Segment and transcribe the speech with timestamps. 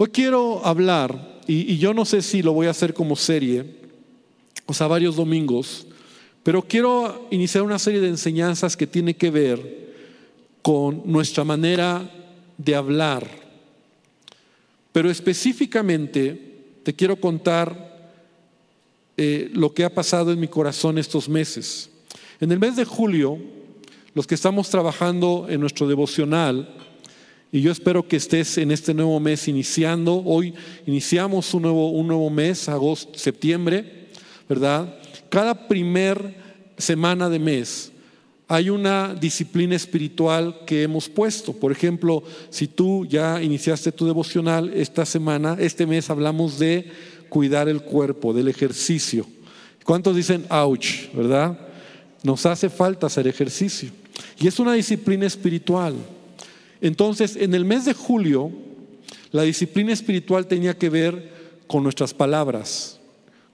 [0.00, 3.64] Hoy quiero hablar, y, yo no sé si lo voy a hacer como serie,
[4.64, 5.88] o sea, varios domingos,
[6.44, 9.88] pero quiero iniciar una serie de enseñanzas que tiene que ver
[10.62, 12.08] con nuestra manera
[12.56, 13.28] de hablar.
[14.92, 18.12] Pero específicamente te quiero contar
[19.16, 21.90] eh, lo que ha pasado en mi corazón estos meses.
[22.38, 23.36] En el mes de julio,
[24.14, 26.87] los que estamos trabajando en nuestro devocional,
[27.50, 30.54] y yo espero que estés en este nuevo mes iniciando, hoy
[30.86, 34.08] iniciamos un nuevo, un nuevo mes, agosto, septiembre,
[34.48, 34.94] ¿verdad?
[35.30, 36.36] Cada primer
[36.76, 37.90] semana de mes
[38.48, 41.52] hay una disciplina espiritual que hemos puesto.
[41.52, 46.90] Por ejemplo, si tú ya iniciaste tu devocional esta semana, este mes hablamos de
[47.28, 49.26] cuidar el cuerpo, del ejercicio.
[49.84, 51.58] ¿Cuántos dicen ouch, verdad?
[52.22, 53.90] Nos hace falta hacer ejercicio.
[54.38, 55.94] Y es una disciplina espiritual.
[56.80, 58.52] Entonces, en el mes de julio,
[59.32, 61.32] la disciplina espiritual tenía que ver
[61.66, 62.98] con nuestras palabras,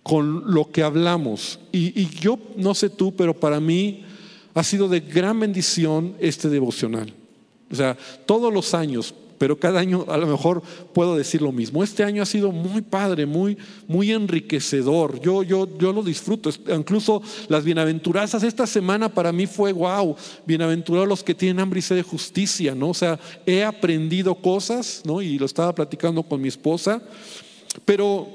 [0.03, 1.59] con lo que hablamos.
[1.73, 4.05] Y, yo no sé tú, pero para mí
[4.55, 7.13] ha sido de gran bendición este devocional.
[7.71, 9.15] O sea, todos los años,
[9.45, 10.63] pero cada año a lo mejor
[10.95, 11.85] puedo decir lo mismo.
[11.85, 15.21] Este año ha sido muy padre, muy, muy enriquecedor.
[15.21, 16.49] Yo, yo, yo lo disfruto.
[16.75, 20.17] Incluso las bienaventuranzas, esta semana para mí fue wow.
[20.47, 22.89] Bienaventurados los que tienen hambre y sed de justicia, ¿no?
[22.89, 25.21] O sea, he aprendido cosas, ¿no?
[25.21, 27.03] Y lo estaba platicando con mi esposa.
[27.85, 28.27] Pero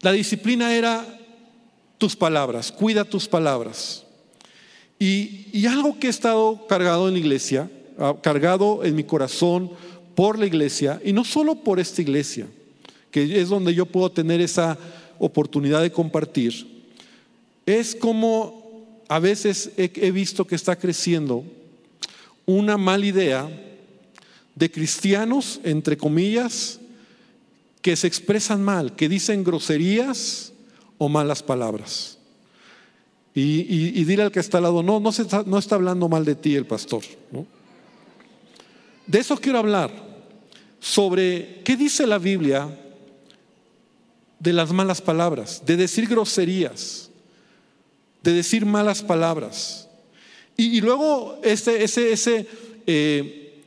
[0.00, 1.04] la disciplina era
[1.98, 4.06] tus palabras, cuida tus palabras.
[4.98, 7.70] Y, algo que he estado cargado en la iglesia,
[8.22, 9.70] cargado en mi corazón
[10.14, 12.46] por la iglesia, y no solo por esta iglesia,
[13.10, 14.78] que es donde yo puedo tener esa
[15.18, 16.84] oportunidad de compartir,
[17.66, 21.44] es como a veces he visto que está creciendo
[22.46, 23.48] una mala idea
[24.54, 26.80] de cristianos, entre comillas,
[27.80, 30.52] que se expresan mal, que dicen groserías
[30.98, 32.18] o malas palabras.
[33.34, 36.34] Y, dile al que está al lado, no, no, está, no está hablando mal de
[36.34, 37.02] ti el pastor.
[39.08, 39.90] De eso quiero hablar,
[40.78, 42.68] sobre qué dice la Biblia
[44.38, 47.10] de las malas palabras, de decir groserías,
[48.22, 49.88] de decir malas palabras.
[50.56, 52.46] Y, luego ese, ese, ese
[52.86, 53.60] eh,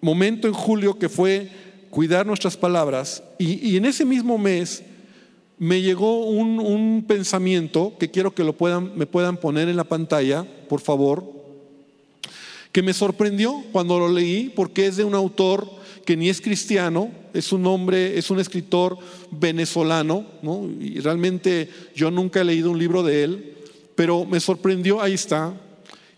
[0.00, 1.50] momento en julio que fue
[1.90, 4.82] cuidar nuestras palabras, y, y en ese mismo mes
[5.58, 10.46] me llegó un, pensamiento que quiero que lo puedan, me puedan poner en la pantalla,
[10.68, 11.24] por favor,
[12.76, 15.66] que me sorprendió cuando lo leí, porque es de un autor
[16.04, 18.98] que ni es cristiano, es un hombre, es un escritor
[19.30, 20.68] venezolano, ¿no?
[20.78, 23.56] y realmente yo nunca he leído un libro de él,
[23.94, 25.58] pero me sorprendió, ahí está.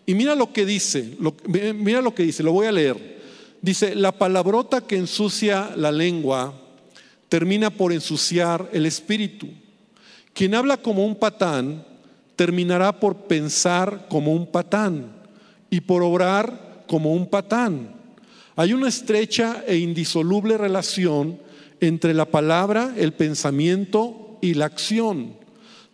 [0.05, 1.15] Y mira lo que dice,
[1.47, 3.21] mira lo que dice, lo voy a leer.
[3.61, 6.61] Dice, la palabrota que ensucia la lengua
[7.29, 9.47] termina por ensuciar el espíritu.
[10.33, 11.85] Quien habla como un patán
[12.35, 15.18] terminará por pensar como un patán
[15.69, 17.95] y por obrar como un patán.
[18.55, 21.39] Hay una estrecha e indisoluble relación
[21.79, 25.33] entre la palabra, el pensamiento y la acción.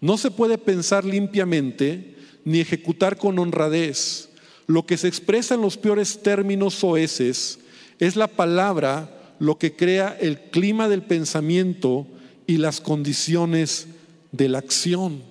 [0.01, 4.29] No se puede pensar limpiamente ni ejecutar con honradez.
[4.67, 7.59] Lo que se expresa en los peores términos oeces
[7.99, 12.07] es la palabra lo que crea el clima del pensamiento
[12.47, 13.87] y las condiciones
[14.31, 15.21] de la acción.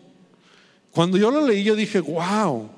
[0.91, 2.71] Cuando yo lo leí, yo dije, wow.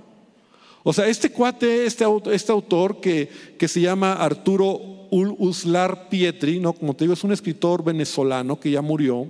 [0.88, 6.74] O sea, este cuate, este, este autor que, que, se llama Arturo Uslar Pietri, ¿no?
[6.74, 9.26] como te digo, es un escritor venezolano que ya murió.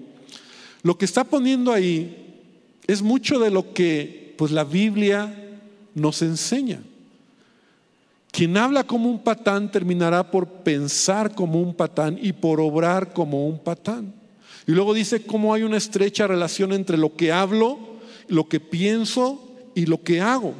[0.82, 2.42] Lo que está poniendo ahí
[2.86, 5.34] es mucho de lo que pues, la Biblia
[5.94, 6.82] nos enseña.
[8.32, 13.48] Quien habla como un patán terminará por pensar como un patán y por obrar como
[13.48, 14.12] un patán.
[14.66, 17.78] Y luego dice cómo hay una estrecha relación entre lo que hablo,
[18.28, 19.42] lo que pienso
[19.74, 20.52] y lo que hago.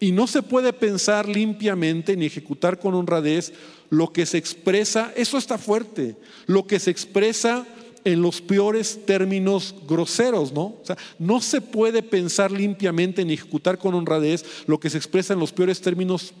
[0.00, 3.52] Y no se puede pensar limpiamente ni ejecutar con honradez
[3.90, 6.16] lo que se expresa, eso está fuerte,
[6.46, 7.66] lo que se expresa
[8.04, 10.62] en los peores términos groseros, ¿no?
[10.62, 15.34] O sea, no se puede pensar limpiamente ni ejecutar con honradez lo que se expresa
[15.34, 16.32] en los peores términos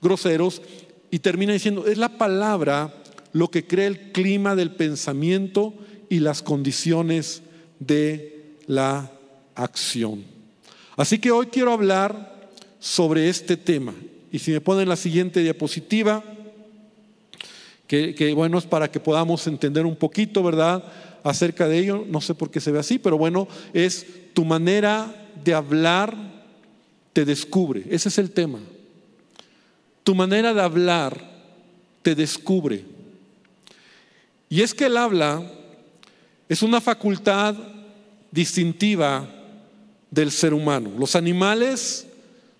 [0.00, 0.62] groseros
[1.10, 2.94] y termina diciendo, es la palabra
[3.32, 5.74] lo que crea el clima del pensamiento
[6.08, 7.42] y las condiciones
[7.78, 9.10] de la
[9.54, 10.24] acción.
[10.96, 12.33] Así que hoy quiero hablar
[12.84, 13.94] sobre este tema.
[14.30, 16.22] Y si me ponen la siguiente diapositiva,
[17.86, 20.84] que, que, bueno es para que podamos entender un poquito, ¿verdad?
[21.22, 24.04] Acerca de ello, no sé por qué se ve así, pero bueno, es
[24.34, 26.14] tu manera de hablar
[27.14, 27.84] te descubre.
[27.88, 28.58] Ese es el tema.
[30.02, 31.18] Tu manera de hablar
[32.02, 32.84] te descubre.
[34.50, 35.42] Y es que el habla
[36.50, 37.56] es una facultad
[38.30, 39.26] distintiva
[40.10, 40.92] del ser humano.
[40.98, 42.08] Los animales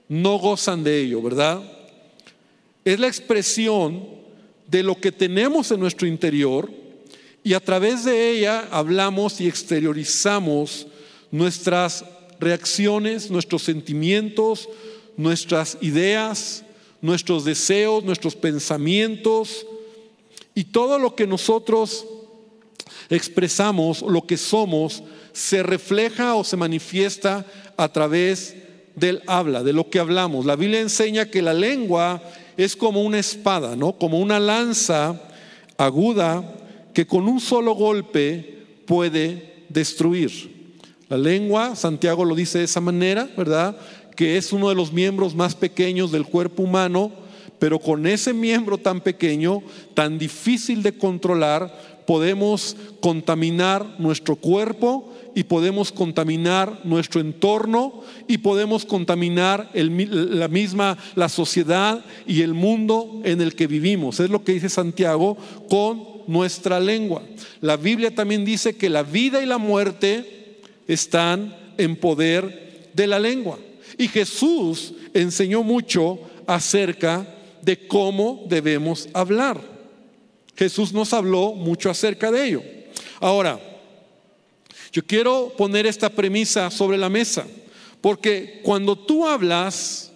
[0.09, 1.63] no gozan de ello, ¿verdad?
[2.85, 4.07] Es la expresión
[4.67, 6.71] de lo que tenemos en nuestro interior
[7.43, 10.87] y a través de ella hablamos y exteriorizamos
[11.31, 12.05] nuestras
[12.41, 14.69] reacciones, nuestros sentimientos,
[15.17, 16.65] nuestras ideas,
[17.01, 19.67] nuestros deseos, nuestros pensamientos
[20.55, 22.07] y todo lo que nosotros
[23.11, 25.03] expresamos, lo que somos,
[25.33, 27.45] se refleja o se manifiesta
[27.77, 28.57] a través
[28.97, 30.47] del habla, de lo que hablamos.
[30.47, 32.23] La Biblia enseña que la lengua
[32.57, 33.93] es como una espada, ¿no?
[33.95, 35.21] Como una lanza
[35.77, 36.55] aguda
[36.93, 40.55] que con un solo golpe puede destruir.
[41.09, 43.77] La lengua, Santiago lo dice de esa manera, ¿verdad?
[44.17, 47.13] Que es uno de los miembros más pequeños del cuerpo humano,
[47.59, 49.63] pero con ese miembro tan pequeño,
[49.95, 58.85] tan difícil de controlar, podemos contaminar nuestro cuerpo y podemos contaminar nuestro entorno y podemos
[58.85, 64.21] contaminar la misma la sociedad y el mundo en el que vivimos.
[64.21, 65.37] Es lo que dice Santiago
[65.69, 67.23] con nuestra lengua.
[67.61, 73.19] La Biblia también dice que la vida y la muerte están en poder de la
[73.19, 73.59] lengua.
[73.99, 77.27] Y Jesús enseñó mucho acerca
[77.63, 79.61] de cómo debemos hablar.
[80.57, 82.63] Jesús nos habló mucho acerca de ello.
[83.21, 83.74] Ahora,
[84.95, 87.45] yo quiero poner esta premisa sobre la mesa,
[88.01, 90.13] porque cuando tú hablas,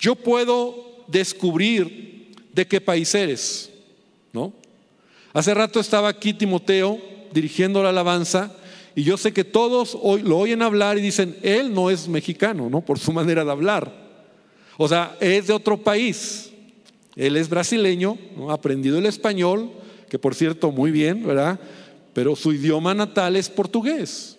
[0.00, 3.70] yo puedo descubrir de qué país eres,
[4.32, 4.52] ¿no?
[5.32, 7.00] Hace rato estaba aquí Timoteo
[7.32, 8.52] dirigiendo la alabanza
[8.96, 12.68] y yo sé que todos hoy lo oyen hablar y dicen, él no es mexicano,
[12.68, 12.80] ¿no?
[12.80, 13.92] Por su manera de hablar.
[14.76, 16.50] O sea, es de otro país.
[17.14, 18.18] Él es brasileño,
[18.48, 19.70] ha aprendido el español,
[20.10, 21.60] que por cierto, muy bien, ¿verdad?
[22.16, 24.38] Pero su idioma natal es portugués.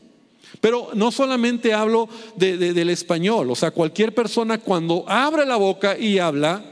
[0.60, 6.18] Pero no solamente hablo del español, o sea, cualquier persona cuando abre la boca y
[6.18, 6.66] habla,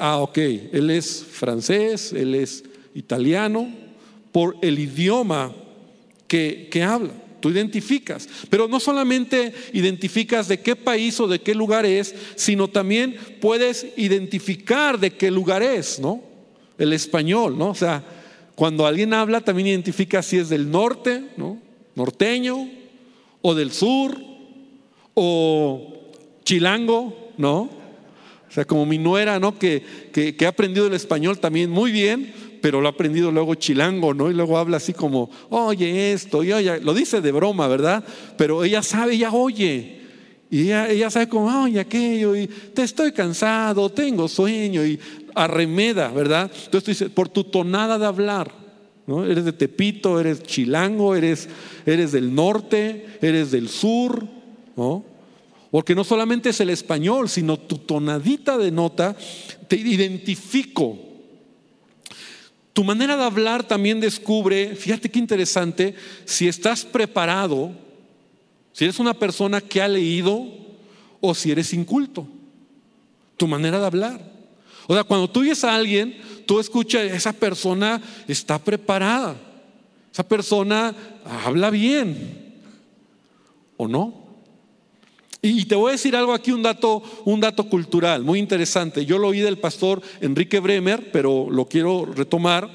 [0.00, 2.64] ah, ok, él es francés, él es
[2.94, 3.70] italiano,
[4.32, 5.52] por el idioma
[6.26, 8.26] que, que habla tú identificas.
[8.48, 13.86] Pero no solamente identificas de qué país o de qué lugar es, sino también puedes
[13.98, 16.22] identificar de qué lugar es, ¿no?
[16.78, 17.68] El español, ¿no?
[17.70, 18.02] O sea,
[18.62, 21.58] cuando alguien habla también identifica si es del norte, ¿no?
[21.96, 22.70] Norteño,
[23.40, 24.16] o del sur,
[25.14, 25.92] o
[26.44, 27.62] chilango, ¿no?
[27.62, 29.58] O sea, como mi nuera, ¿no?
[29.58, 29.82] Que,
[30.12, 32.32] que, ha aprendido el español también muy bien,
[32.62, 34.30] pero lo ha aprendido luego chilango, ¿no?
[34.30, 38.04] Y luego habla así como, oye esto, y oye, lo dice de broma, ¿verdad?
[38.38, 40.02] Pero ella sabe, ella oye.
[40.52, 45.00] Y ella, sabe como, oye, aquello, y te estoy cansado, tengo sueño, y
[45.34, 46.50] arremeda, ¿verdad?
[46.52, 48.52] Entonces tú dices, por tu tonada de hablar,
[49.06, 49.24] ¿no?
[49.24, 51.48] Eres de Tepito, eres chilango, eres,
[51.86, 54.26] eres del norte, eres del sur,
[54.76, 55.04] ¿no?
[55.70, 59.16] Porque no solamente es el español, sino tu tonadita de nota,
[59.68, 61.12] te identifico
[62.72, 65.94] tu manera de hablar también descubre, fíjate qué interesante,
[66.24, 67.72] si estás preparado,
[68.72, 70.46] si eres una persona que ha leído
[71.20, 72.26] o si eres inculto.
[73.36, 74.31] Tu manera de hablar.
[74.86, 79.36] O sea, cuando tú oyes a alguien, tú escuchas, esa persona está preparada.
[80.12, 80.94] Esa persona
[81.44, 82.60] habla bien.
[83.76, 84.22] ¿O no?
[85.44, 89.04] Y te voy a decir algo aquí, un dato, un dato cultural muy interesante.
[89.04, 92.70] Yo lo oí del pastor Enrique Bremer, pero lo quiero retomar.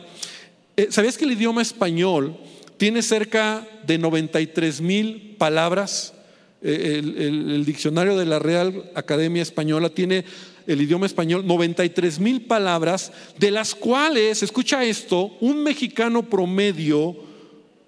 [0.75, 2.35] Eh, ¿Sabías que el idioma español
[2.75, 6.13] tiene cerca de 93 mil palabras?
[6.61, 10.25] Eh, el, diccionario de la Real Academia Española tiene
[10.67, 17.15] el idioma español 93 mil palabras, de las cuales, escucha esto, un mexicano promedio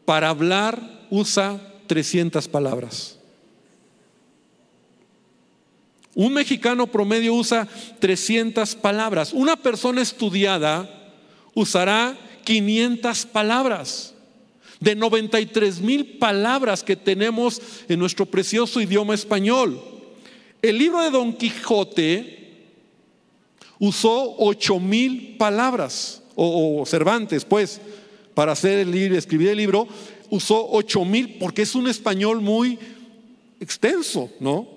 [0.05, 3.19] para hablar usa 300 palabras.
[6.15, 7.67] Un mexicano promedio usa
[7.99, 9.33] 300 palabras.
[9.33, 11.13] Una persona estudiada
[11.53, 14.15] usará 500 palabras.
[14.79, 19.81] De 93 mil palabras que tenemos en nuestro precioso idioma español.
[20.61, 22.38] El libro de Don Quijote
[23.79, 27.81] usó 8 mil palabras, o, Cervantes, pues,
[28.33, 29.87] para hacer el libro, escribir el libro,
[30.29, 32.77] usó 8 mil porque es un español muy
[33.59, 34.67] extenso, ¿no?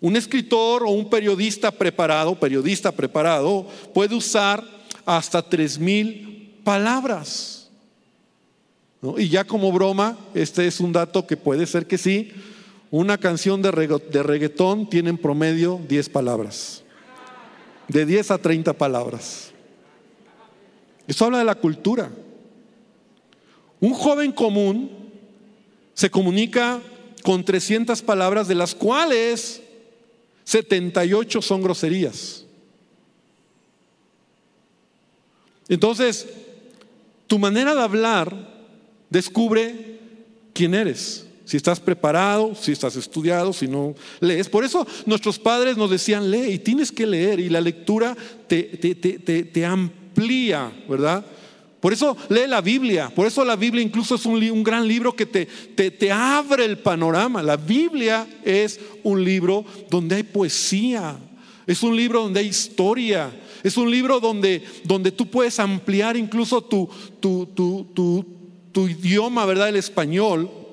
[0.00, 4.62] Un escritor o un periodista preparado, periodista preparado, puede usar
[5.06, 7.70] hasta tres mil palabras.
[9.16, 12.32] Y ya como broma, este es un dato que puede ser que sí,
[12.90, 16.82] una canción de, reggaetón tiene en promedio 10 palabras.
[17.88, 19.52] De 10 a 30 palabras.
[21.06, 22.10] Eso habla de la cultura.
[23.80, 24.90] Un joven común
[25.94, 26.80] se comunica
[27.22, 29.62] con 300 palabras, de las cuales
[30.44, 32.44] 78 son groserías.
[35.68, 36.28] Entonces,
[37.26, 38.34] tu manera de hablar
[39.10, 39.98] descubre
[40.52, 41.25] quién eres.
[41.46, 44.48] Si estás preparado, si estás estudiado, si no lees.
[44.48, 48.16] Por eso nuestros padres nos decían, lee y tienes que leer y la lectura
[48.48, 51.24] te, te, amplía, ¿verdad?
[51.78, 55.14] Por eso lee la Biblia, por eso la Biblia incluso es un, un gran libro
[55.14, 57.44] que te, te, abre el panorama.
[57.44, 61.16] La Biblia es un libro donde hay poesía,
[61.64, 63.30] es un libro donde hay historia,
[63.62, 66.88] es un libro donde, donde tú puedes ampliar incluso tu,
[67.20, 68.26] tu, tu,
[68.72, 69.68] tu idioma, ¿verdad?
[69.68, 70.65] El español.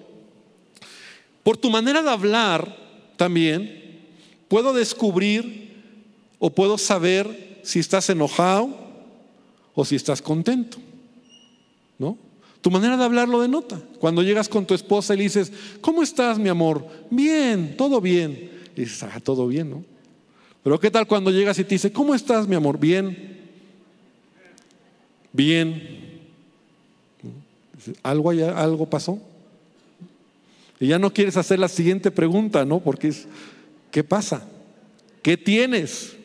[1.43, 2.77] Por tu manera de hablar
[3.17, 4.01] también,
[4.47, 5.73] puedo descubrir
[6.39, 8.69] o puedo saber si estás enojado
[9.75, 10.77] o si estás contento.
[11.99, 12.17] ¿No?
[12.61, 13.81] Tu manera de hablar lo denota.
[13.99, 16.87] Cuando llegas con tu esposa y le dices, ¿cómo estás, mi amor?
[17.09, 18.51] Bien, todo bien.
[18.75, 19.83] Y dices, ah, todo bien, ¿no?
[20.63, 22.79] Pero ¿qué tal cuando llegas y te dice, ¿cómo estás, mi amor?
[22.79, 23.37] Bien.
[25.33, 26.21] Bien.
[28.01, 29.19] ¿Algo, algo pasó?
[30.79, 32.79] Y ya no quieres hacer la siguiente pregunta, ¿no?
[32.79, 33.27] Porque es,
[33.91, 34.47] ¿qué pasa?
[35.21, 36.15] ¿Qué tienes?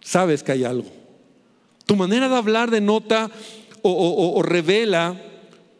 [0.00, 0.90] Sabes que hay algo.
[1.86, 3.30] Tu manera de hablar denota
[3.82, 5.20] o, o revela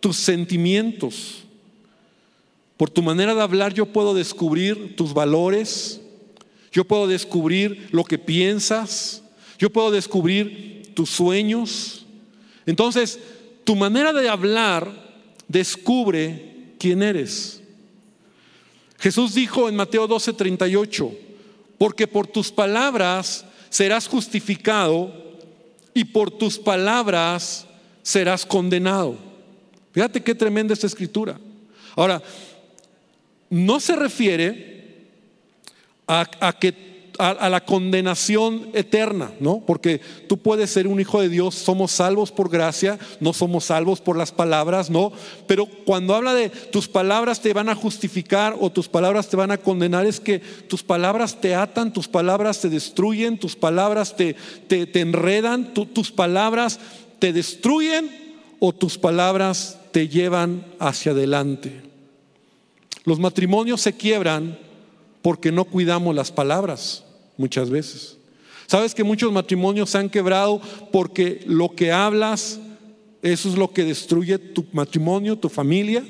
[0.00, 1.44] tus sentimientos.
[2.76, 6.00] Por tu manera de hablar yo puedo descubrir tus valores,
[6.72, 9.22] yo puedo descubrir lo que piensas,
[9.58, 12.06] yo puedo descubrir tus sueños.
[12.66, 13.18] Entonces,
[13.64, 14.88] tu manera de hablar
[15.48, 17.62] descubre quién eres.
[18.98, 21.16] Jesús dijo en Mateo 12:38,
[21.78, 25.12] porque por tus palabras serás justificado
[25.94, 27.66] y por tus palabras
[28.02, 29.16] serás condenado.
[29.92, 31.38] Fíjate qué tremenda esta escritura.
[31.96, 32.22] Ahora,
[33.50, 35.06] no se refiere
[36.06, 39.60] a, que a, la condenación eterna, ¿no?
[39.66, 44.00] Porque tú puedes ser un hijo de Dios, somos salvos por gracia, no somos salvos
[44.00, 45.12] por las palabras, ¿no?
[45.48, 49.50] Pero cuando habla de tus palabras te van a justificar o tus palabras te van
[49.50, 54.36] a condenar, es que tus palabras te atan, tus palabras te destruyen, tus palabras te,
[54.68, 56.78] te, enredan, tus palabras
[57.18, 58.10] te destruyen
[58.60, 61.82] o tus palabras te llevan hacia adelante.
[63.04, 64.56] Los matrimonios se quiebran
[65.20, 67.04] porque no cuidamos las palabras
[67.38, 68.18] muchas veces.
[68.66, 70.60] Sabes que muchos matrimonios se han quebrado
[70.92, 72.60] porque lo que hablas,
[73.22, 76.04] eso es lo que destruye tu matrimonio, tu familia.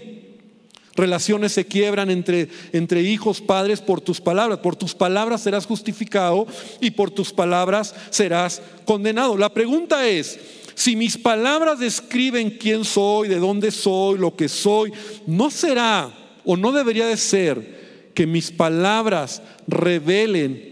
[0.96, 4.58] Relaciones se quiebran entre, entre hijos, padres por tus palabras.
[4.58, 6.48] Por tus palabras serás justificado
[6.80, 9.36] y por tus palabras serás condenado.
[9.36, 10.40] La pregunta es,
[10.74, 14.92] si mis palabras describen quién soy, de dónde soy, lo que soy,
[15.28, 16.12] ¿no será
[16.44, 20.67] o no debería de ser que mis palabras revelen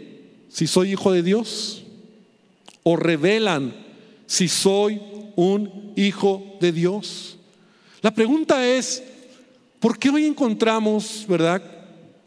[0.56, 1.82] si soy hijo de Dios
[2.82, 3.74] o revelan
[4.24, 5.02] si soy
[5.36, 7.36] un hijo de Dios.
[8.00, 9.02] La pregunta es,
[9.80, 11.62] ¿por qué hoy encontramos, verdad,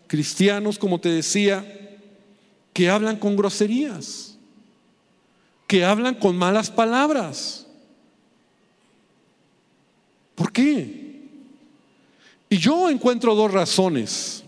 [0.05, 1.65] cristianos, como te decía,
[2.71, 4.37] que hablan con groserías,
[5.65, 7.65] que hablan con malas palabras?
[10.35, 11.23] ¿Por qué?
[12.47, 14.43] Y yo encuentro dos razones.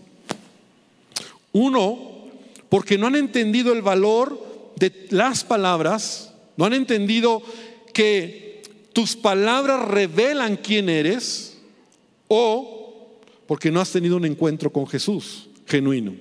[1.50, 2.11] Uno,
[2.72, 7.42] porque no han entendido el valor de las palabras, no han entendido
[7.92, 8.62] que
[8.94, 11.58] tus palabras revelan quién eres,
[12.28, 13.10] o
[13.46, 16.14] porque no has tenido un encuentro con Jesús genuino.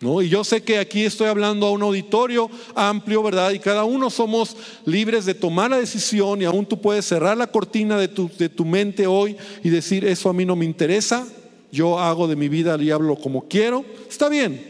[0.00, 0.22] ¿No?
[0.22, 3.52] Y yo sé que aquí estoy hablando a un auditorio amplio, ¿verdad?
[3.52, 4.56] Y cada uno somos
[4.86, 8.48] libres de tomar la decisión y aún tú puedes cerrar la cortina de tu, de
[8.48, 11.28] tu mente hoy y decir, eso a mí no me interesa,
[11.70, 14.69] yo hago de mi vida y hablo como quiero, está bien.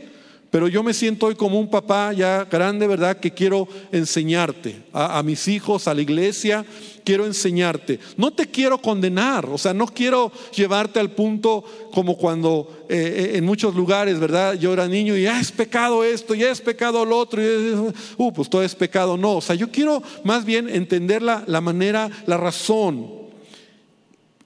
[0.50, 3.18] Pero yo me siento hoy como un papá ya grande, ¿verdad?
[3.18, 6.66] Que quiero enseñarte a, mis hijos, a la iglesia,
[7.04, 8.00] quiero enseñarte.
[8.16, 13.38] No te quiero condenar, o sea, no quiero llevarte al punto como cuando eh, eh,
[13.38, 14.54] en muchos lugares, ¿verdad?
[14.54, 18.32] Yo era niño y ya es pecado esto, ya es pecado lo otro, y, uh,
[18.32, 19.16] pues todo es pecado.
[19.16, 23.08] No, o sea, yo quiero más bien entender la, la manera, la razón.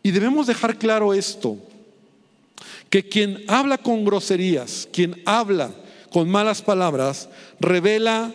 [0.03, 1.57] Y debemos dejar claro esto
[2.91, 5.71] que quien habla con groserías, quien habla
[6.15, 7.29] con malas palabras,
[7.59, 8.33] revela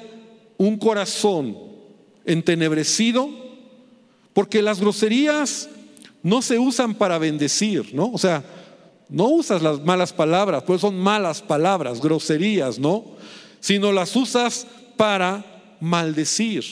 [0.58, 1.58] un corazón
[2.26, 3.30] entenebrecido,
[4.34, 5.70] porque las groserías
[6.22, 8.12] no se usan para bendecir, ¿no?
[8.12, 8.44] O sea,
[9.08, 13.06] no usas las malas palabras, pues son malas palabras, groserías, ¿no?
[13.62, 14.68] Sino las usas
[14.98, 15.46] para
[15.80, 16.66] maldecir.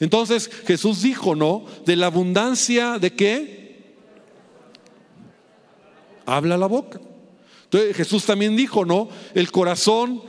[0.00, 1.64] Entonces Jesús dijo, ¿no?
[1.86, 3.94] De la abundancia de qué?
[6.26, 7.00] Habla la boca.
[7.72, 9.08] Entonces Jesús también dijo, ¿no?
[9.34, 10.22] El corazón,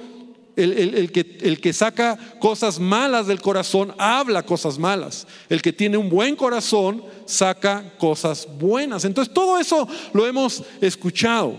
[0.56, 5.28] el, que, el que saca cosas malas del corazón, habla cosas malas.
[5.50, 9.04] El que tiene un buen corazón, saca cosas buenas.
[9.04, 11.58] Entonces todo eso lo hemos escuchado.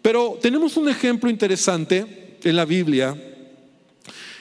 [0.00, 3.14] Pero tenemos un ejemplo interesante en la Biblia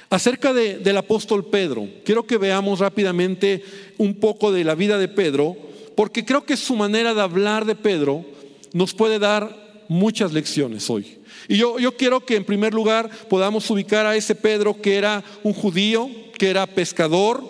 [0.10, 1.86] acerca del apóstol Pedro.
[2.06, 3.62] Quiero que veamos rápidamente
[3.98, 5.58] un poco de la vida de Pedro,
[5.98, 8.24] porque creo que su manera de hablar de Pedro
[8.72, 11.18] nos puede dar muchas lecciones hoy.
[11.48, 15.24] Y yo, yo quiero que en primer lugar podamos ubicar a ese Pedro que era
[15.44, 17.44] un judío, que era pescador,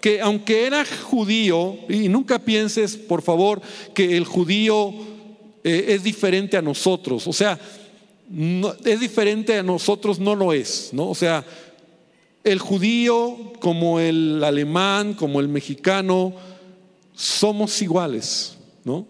[0.00, 3.60] que aunque era judío, y nunca pienses, por favor,
[3.94, 4.92] que el judío
[5.64, 7.58] eh, es diferente a nosotros, o sea,
[8.84, 11.08] es diferente a nosotros, no lo es, ¿no?
[11.08, 11.44] O sea,
[12.44, 16.34] el judío como el alemán, como el mexicano,
[17.14, 19.06] somos iguales, ¿no?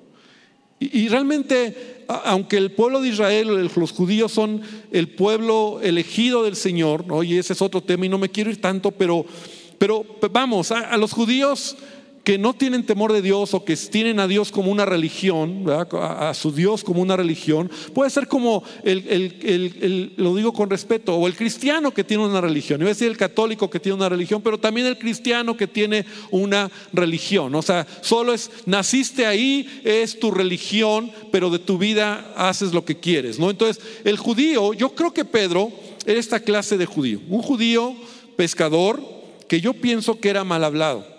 [0.81, 7.05] y realmente aunque el pueblo de Israel, los judíos son el pueblo elegido del Señor,
[7.23, 9.25] y ese es otro tema y no me quiero ir tanto, pero,
[9.79, 11.77] pero vamos, a los judíos
[12.29, 16.35] que no tienen temor de Dios o que tienen a Dios como una religión, a,
[16.35, 21.35] su Dios como una religión, puede ser como el, lo digo con respeto, o el
[21.35, 24.59] cristiano que tiene una religión, iba a decir el católico que tiene una religión, pero
[24.59, 27.55] también el cristiano que tiene una religión.
[27.55, 32.85] O sea, solo es, naciste ahí, es tu religión, pero de tu vida haces lo
[32.85, 33.39] que quieres.
[33.39, 33.49] ¿no?
[33.49, 35.73] Entonces, el judío, yo creo que Pedro
[36.05, 37.97] era esta clase de judío, un judío
[38.37, 39.03] pescador
[39.49, 41.18] que yo pienso que era mal hablado.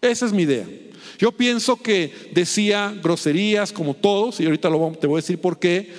[0.00, 0.66] Esa es mi idea.
[1.18, 5.92] Yo pienso que decía groserías como todos, y ahorita te voy a decir por qué.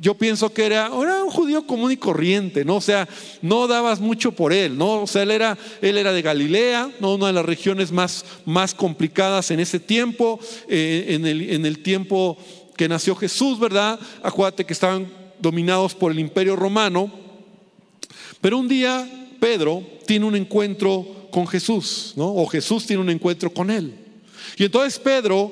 [0.00, 2.76] Yo pienso que era, era, un judío común y corriente, ¿no?
[2.76, 3.08] O sea,
[3.42, 5.02] no dabas mucho por él, ¿no?
[5.02, 7.16] O sea, él era, él era de Galilea, ¿no?
[7.16, 10.38] una de las regiones más, más complicadas en ese tiempo,
[10.68, 12.38] eh, en, el, en el tiempo
[12.76, 13.98] que nació Jesús, ¿verdad?
[14.22, 17.10] Acuérdate que estaban dominados por el imperio romano.
[18.40, 22.26] Pero un día Pedro tiene un encuentro con Jesús, ¿no?
[22.26, 23.94] O Jesús tiene un encuentro con él.
[24.56, 25.50] Y entonces Pedro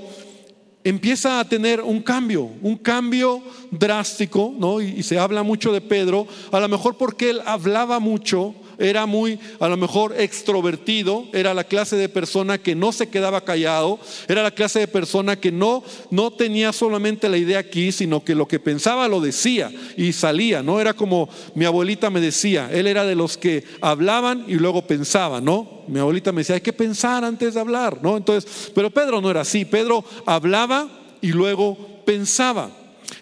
[0.84, 4.80] empieza a tener un cambio, un cambio drástico, ¿no?
[4.80, 9.06] Y, y, se habla mucho de Pedro, a lo mejor porque él hablaba mucho, era
[9.06, 13.98] muy, a lo mejor, extrovertido, era la clase de persona que no se quedaba callado,
[14.28, 18.34] era la clase de persona que no, no tenía solamente la idea aquí, sino que
[18.34, 20.80] lo que pensaba lo decía y salía, ¿no?
[20.80, 25.44] Era como mi abuelita me decía, él era de los que hablaban y luego pensaban,
[25.44, 25.84] ¿no?
[25.88, 28.16] Mi abuelita me decía, hay que pensar antes de hablar, ¿no?
[28.16, 30.88] Entonces, pero Pedro no era así, Pedro hablaba
[31.20, 32.70] y luego pensaba.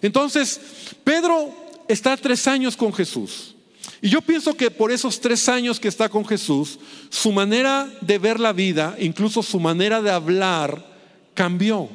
[0.01, 0.59] Entonces,
[1.03, 1.51] Pedro
[1.87, 3.54] está tres años con Jesús.
[4.01, 6.79] Y yo pienso que por esos tres años que está con Jesús,
[7.09, 10.85] su manera de ver la vida, incluso su manera de hablar,
[11.33, 11.89] cambió.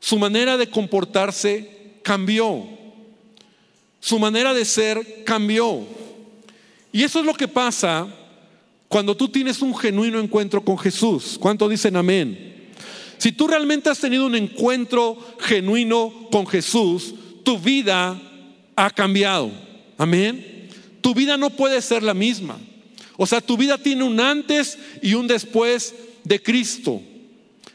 [0.00, 2.64] Su manera de comportarse cambió.
[4.00, 5.84] Su manera de ser cambió.
[6.92, 8.06] Y eso es lo que pasa
[8.88, 11.36] cuando tú tienes un genuino encuentro con Jesús.
[11.40, 12.70] ¿Cuánto dicen amén?
[13.18, 18.20] Si tú realmente has tenido un encuentro genuino con Jesús, tu vida
[18.76, 19.50] ha cambiado.
[19.98, 20.56] Amén
[21.06, 22.58] tu vida no puede ser la misma.
[23.16, 27.00] O sea, tu vida tiene un antes y un después de Cristo.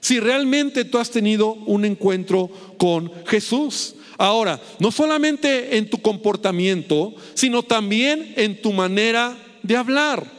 [0.01, 3.95] Si realmente tú has tenido un encuentro con Jesús.
[4.17, 10.29] Ahora, no solamente en tu comportamiento, sino también en tu manera de hablar.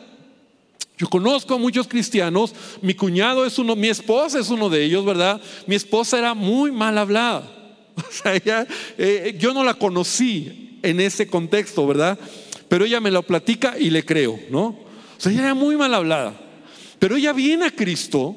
[0.99, 5.03] Yo conozco a muchos cristianos, mi cuñado es uno, mi esposa es uno de ellos,
[5.07, 5.41] ¿verdad?
[5.67, 7.51] Mi esposa era muy mal hablada.
[7.97, 8.67] O sea,
[8.99, 12.19] eh, yo no la conocí en ese contexto, ¿verdad?
[12.73, 14.65] pero ella me lo platica y le creo, ¿no?
[14.69, 14.79] O
[15.19, 16.35] sea, ella era muy mal hablada,
[16.99, 18.35] pero ella viene a Cristo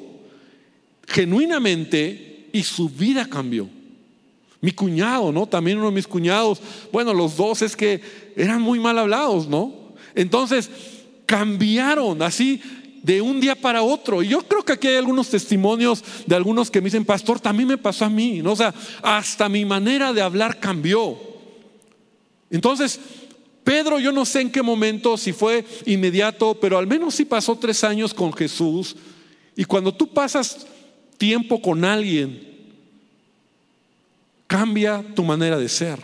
[1.08, 3.66] genuinamente y su vida cambió.
[4.60, 5.46] Mi cuñado, ¿no?
[5.46, 6.60] También uno de mis cuñados,
[6.92, 8.02] bueno, los dos es que
[8.36, 9.72] eran muy mal hablados, ¿no?
[10.14, 10.68] Entonces,
[11.24, 12.60] cambiaron así
[13.02, 14.22] de un día para otro.
[14.22, 17.70] Y yo creo que aquí hay algunos testimonios de algunos que me dicen, pastor, también
[17.70, 18.52] me pasó a mí, ¿no?
[18.52, 21.25] O sea, hasta mi manera de hablar cambió.
[22.50, 23.00] Entonces,
[23.64, 27.56] Pedro, yo no sé en qué momento, si fue inmediato, pero al menos sí pasó
[27.56, 28.94] tres años con Jesús.
[29.56, 30.66] Y cuando tú pasas
[31.18, 32.56] tiempo con alguien,
[34.46, 35.98] cambia tu manera de ser.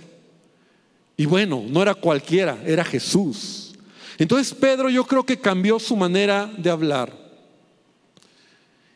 [1.16, 3.74] Y bueno, no era cualquiera, era Jesús.
[4.18, 7.12] Entonces Pedro yo creo que cambió su manera de hablar.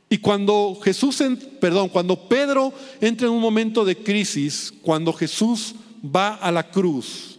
[0.08, 1.22] Y cuando Jesús,
[1.60, 7.35] perdón, cuando Pedro entra en un momento de crisis, cuando Jesús va a la cruz,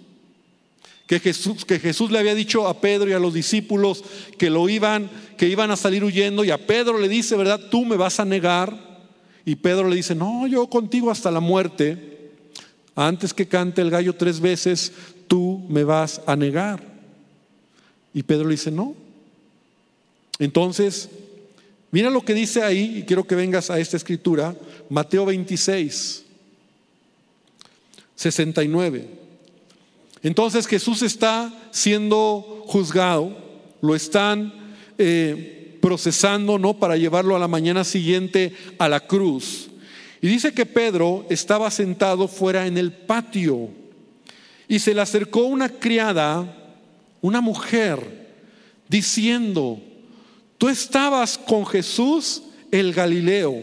[1.07, 4.03] que Jesús, que Jesús le había dicho a Pedro y a los discípulos
[4.37, 7.61] que lo iban, que iban a salir huyendo, y a Pedro le dice, ¿verdad?
[7.71, 8.85] Tú me vas a negar.
[9.45, 12.33] Y Pedro le dice, no, yo contigo hasta la muerte.
[12.93, 14.91] Antes que cante el gallo tres veces,
[15.27, 16.83] tú me vas a negar.
[18.13, 18.93] Y Pedro le dice, no.
[20.39, 21.09] Entonces,
[21.89, 24.53] mira lo que dice ahí, y quiero que vengas a esta escritura,
[24.89, 26.25] Mateo 26,
[28.15, 29.16] 69.
[30.23, 33.38] Entonces Jesús está siendo juzgado,
[33.82, 34.53] lo están
[34.97, 36.80] eh, procesando, ¿no?
[36.80, 39.69] Para llevarlo a la mañana siguiente a la cruz.
[40.21, 43.69] Y dice que Pedro estaba sentado fuera en el patio
[44.67, 46.75] y se le acercó una criada,
[47.21, 48.27] una mujer,
[48.89, 49.80] diciendo,
[50.58, 53.56] tú estabas con Jesús el Galileo.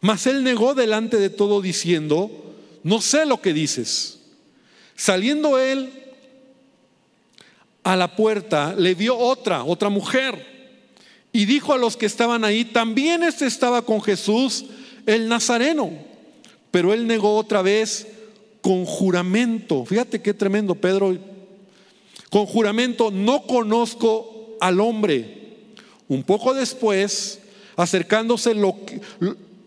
[0.00, 4.20] Mas él negó delante de todo diciendo, no sé lo que dices.
[4.96, 5.92] Saliendo él
[7.82, 10.54] a la puerta, le vio otra, otra mujer,
[11.32, 14.66] y dijo a los que estaban ahí, también este estaba con Jesús,
[15.04, 15.90] el Nazareno.
[16.70, 18.06] Pero él negó otra vez
[18.60, 19.84] con juramento.
[19.84, 21.16] Fíjate qué tremendo, Pedro.
[22.30, 25.42] Con juramento, no conozco al hombre.
[26.08, 27.40] Un poco después,
[27.76, 28.76] acercándose lo,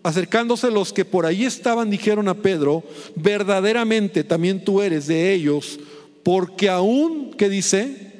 [0.08, 2.82] Acercándose los que por ahí estaban, dijeron a Pedro,
[3.17, 5.82] verdaderamente también tú eres de ellos,
[6.24, 8.13] porque aún, ¿qué dice?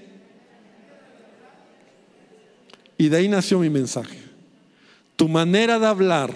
[2.98, 4.18] Y de ahí nació mi mensaje.
[5.16, 6.34] Tu manera de hablar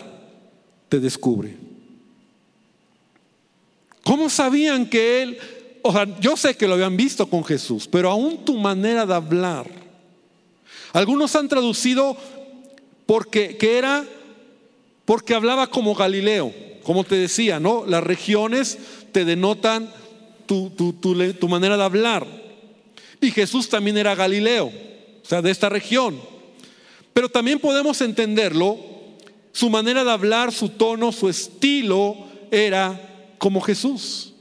[0.88, 1.58] te descubre.
[4.06, 5.38] ¿Cómo sabían que él,
[5.82, 9.16] o sea, yo sé que lo habían visto con Jesús, pero aún tu manera de
[9.16, 9.68] hablar.
[10.94, 12.16] Algunos han traducido
[13.06, 14.06] porque que era
[15.06, 17.86] porque hablaba como Galileo, como te decía, ¿no?
[17.86, 18.78] Las regiones
[19.12, 19.92] te denotan
[20.46, 22.28] tu, tu, manera de hablar.
[23.22, 26.20] Y Jesús también era Galileo, o sea, de esta región.
[27.14, 28.78] Pero también podemos entenderlo,
[29.54, 32.16] su manera de hablar, su tono, su estilo
[32.52, 34.34] era como Jesús.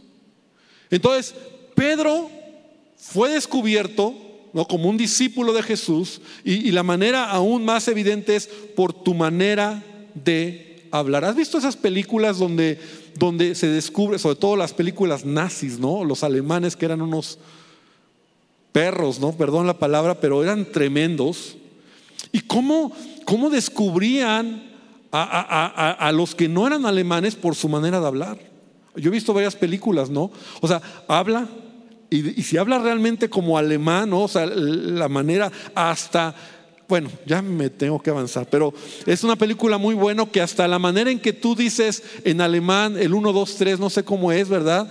[0.91, 1.35] Entonces,
[1.75, 2.31] Pedro
[2.97, 4.15] fue descubierto
[4.53, 4.67] ¿no?
[4.67, 9.15] como un discípulo de Jesús y, y la manera aún más evidente es por tu
[9.15, 9.83] manera
[10.15, 11.25] de hablar.
[11.25, 12.79] ¿Has visto esas películas donde,
[13.19, 16.05] donde se descubre, sobre todo las películas nazis, ¿no?
[16.05, 17.39] Los alemanes que eran unos
[18.73, 19.33] perros, ¿no?
[19.33, 21.57] Perdón la palabra, pero eran tremendos.
[22.33, 22.93] ¿Y cómo,
[23.25, 24.69] cómo descubrían
[25.13, 28.39] a, los que no eran alemanes por su manera de hablar?
[28.97, 30.31] Yo he visto varias películas, ¿no?
[30.61, 31.49] O sea, habla,
[32.11, 34.13] y, si habla realmente como alemán.
[34.13, 36.35] O sea, la manera hasta
[36.91, 38.75] bueno, ya me tengo que avanzar, pero
[39.07, 42.99] es una película muy buena que hasta la manera en que tú dices en alemán
[42.99, 44.91] el 1, 2, 3, no sé cómo es, ¿verdad?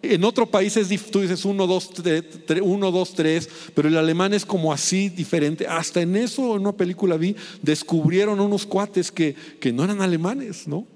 [0.00, 2.24] En otro país es, tú dices 1, 2, 3,
[2.62, 5.66] 1, 2, 3, pero el alemán es como así diferente.
[5.66, 10.68] Hasta en eso, en una película vi, descubrieron unos cuates que, que no eran alemanes,
[10.68, 10.86] ¿no?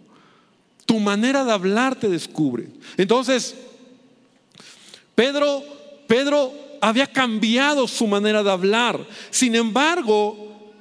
[0.86, 2.68] Tu manera de hablar te descubre.
[2.96, 3.56] Entonces,
[5.16, 5.64] Pedro,
[6.06, 8.98] Pedro había cambiado su manera de hablar.
[9.30, 10.72] Sin embargo,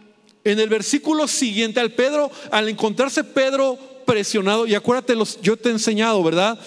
[0.44, 5.70] en el versículo siguiente, al Pedro, al encontrarse Pedro presionado, y acuérdate, los, yo te
[5.70, 6.60] he enseñado, ¿verdad?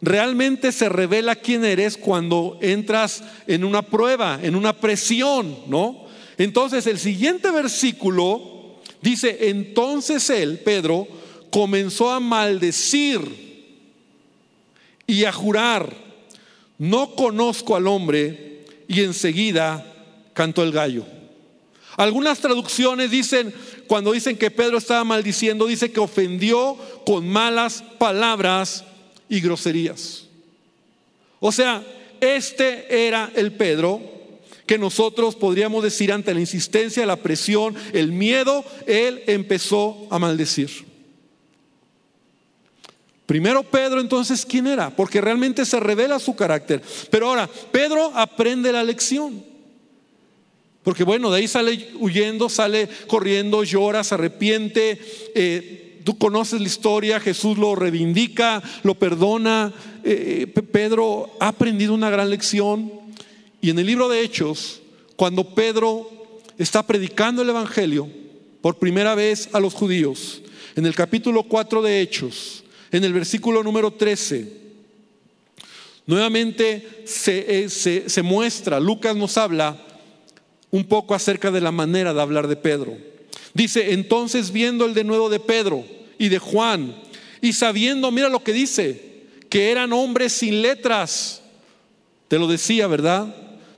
[0.00, 6.06] Realmente se revela quién eres cuando entras en una prueba, en una presión, ¿no?
[6.36, 11.06] Entonces, el siguiente versículo dice: Entonces él, Pedro,
[11.50, 13.44] comenzó a maldecir
[15.06, 16.04] y a jurar
[16.78, 18.43] no conozco al hombre
[18.88, 19.86] y enseguida
[20.32, 21.04] cantó el gallo.
[21.96, 23.54] Algunas traducciones dicen,
[23.86, 28.84] cuando dicen que Pedro estaba maldiciendo, dice que ofendió con malas palabras
[29.28, 30.24] y groserías.
[31.38, 31.84] O sea,
[32.20, 34.00] este era el Pedro
[34.66, 40.93] que nosotros podríamos decir ante la insistencia, la presión, el miedo, él empezó a maldecir.
[43.26, 44.90] Primero Pedro entonces, ¿quién era?
[44.90, 46.82] Porque realmente se revela su carácter.
[47.10, 49.42] Pero ahora, Pedro aprende la lección.
[50.82, 55.00] Porque bueno, de ahí sale huyendo, sale corriendo, llora, se arrepiente.
[55.34, 59.72] Eh, tú conoces la historia, Jesús lo reivindica, lo perdona.
[60.04, 62.92] Eh, Pedro ha aprendido una gran lección.
[63.62, 64.82] Y en el libro de Hechos,
[65.16, 66.10] cuando Pedro
[66.58, 68.06] está predicando el Evangelio
[68.60, 70.42] por primera vez a los judíos,
[70.76, 72.63] en el capítulo 4 de Hechos,
[72.96, 74.46] en el versículo número 13,
[76.06, 79.76] nuevamente se, eh, se, se muestra, Lucas nos habla
[80.70, 82.96] un poco acerca de la manera de hablar de Pedro.
[83.52, 85.84] Dice, entonces viendo el de nuevo de Pedro
[86.18, 86.94] y de Juan,
[87.40, 91.42] y sabiendo, mira lo que dice, que eran hombres sin letras,
[92.28, 93.34] Te lo decía, ¿verdad?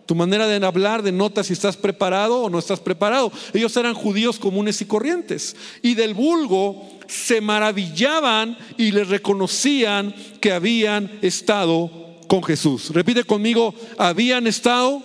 [0.06, 3.32] Tu manera de hablar denota si estás preparado o no estás preparado.
[3.52, 5.56] Ellos eran judíos comunes y corrientes.
[5.82, 11.90] Y del vulgo se maravillaban y les reconocían que habían estado
[12.28, 12.90] con Jesús.
[12.90, 15.02] Repite conmigo, habían estado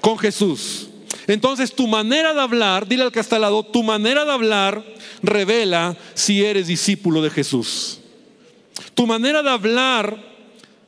[0.00, 0.88] con Jesús.
[1.28, 4.84] Entonces tu manera de hablar, dile al que está al lado, tu manera de hablar
[5.22, 8.00] revela si eres discípulo de Jesús.
[8.94, 10.16] Tu manera de hablar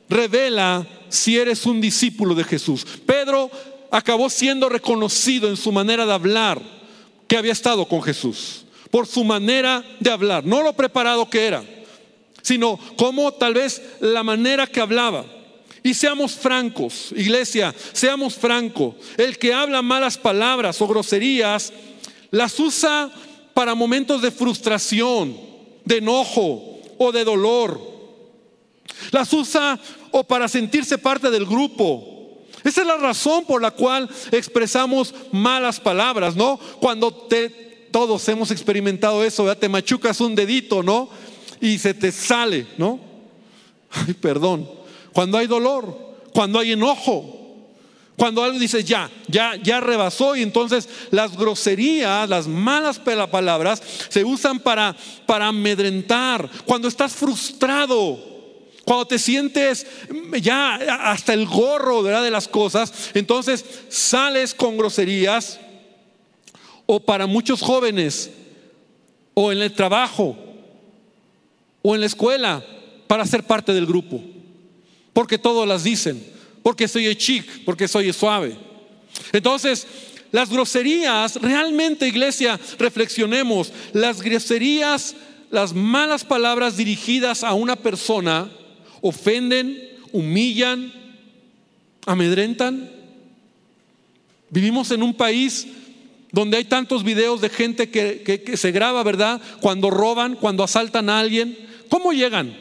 [0.09, 2.85] revela si eres un discípulo de Jesús.
[3.05, 3.51] Pedro
[3.91, 6.61] acabó siendo reconocido en su manera de hablar
[7.27, 11.63] que había estado con Jesús, por su manera de hablar, no lo preparado que era,
[12.41, 15.25] sino como tal vez la manera que hablaba.
[15.83, 18.95] Y seamos francos, iglesia, seamos francos.
[19.17, 21.73] El que habla malas palabras o groserías,
[22.29, 23.11] las usa
[23.53, 25.35] para momentos de frustración,
[25.83, 27.81] de enojo o de dolor.
[29.11, 29.79] Las usa
[30.11, 32.11] o para sentirse parte del grupo.
[32.63, 36.59] Esa es la razón por la cual expresamos malas palabras, ¿no?
[36.79, 37.27] Cuando
[37.91, 39.59] todos hemos experimentado eso, ¿verdad?
[39.59, 41.09] te machucas un dedito, ¿no?
[41.59, 42.99] Y se te sale, ¿no?
[43.91, 44.69] Ay, perdón.
[45.13, 47.41] Cuando hay dolor, cuando hay enojo,
[48.15, 54.23] cuando algo dice ya, ya, ya rebasó y entonces las groserías, las malas palabras se
[54.23, 54.95] usan para,
[55.25, 56.49] para amedrentar.
[56.65, 58.30] Cuando estás frustrado,
[58.85, 59.85] cuando te sientes
[60.41, 60.75] ya
[61.11, 65.59] hasta el gorro de las cosas, entonces sales con groserías
[66.85, 68.31] o para muchos jóvenes
[69.33, 70.35] o en el trabajo
[71.81, 72.63] o en la escuela
[73.07, 74.21] para ser parte del grupo.
[75.13, 76.25] Porque todos las dicen,
[76.63, 78.57] porque soy chic, porque soy suave.
[79.31, 79.85] Entonces,
[80.31, 85.15] las groserías, realmente iglesia, reflexionemos, las groserías,
[85.49, 88.49] las malas palabras dirigidas a una persona,
[89.01, 89.77] ofenden,
[90.11, 90.93] humillan,
[92.05, 92.89] amedrentan.
[94.49, 95.67] Vivimos en un país
[96.31, 99.41] donde hay tantos videos de gente que, se graba, ¿verdad?
[99.59, 101.57] Cuando roban, cuando asaltan a alguien.
[101.89, 102.55] ¿Cómo llegan?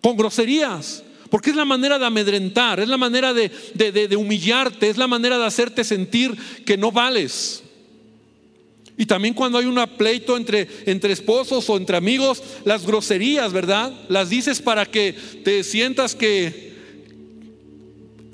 [0.00, 1.02] Con groserías.
[1.30, 5.38] Porque es la manera de amedrentar, es la manera de, de humillarte, es la manera
[5.38, 7.64] de hacerte sentir que no vales.
[8.98, 13.92] Y también cuando hay un pleito entre, entre esposos o entre amigos, las groserías, ¿verdad?
[14.08, 16.74] Las dices para que te sientas que